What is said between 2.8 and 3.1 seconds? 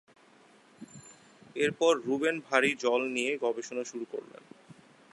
জল